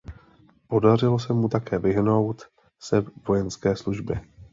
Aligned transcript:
Podařilo 0.67 1.19
se 1.19 1.33
mu 1.33 1.49
také 1.49 1.79
vyhnout 1.79 2.41
se 2.79 3.01
vojenské 3.27 3.75
službě. 3.75 4.21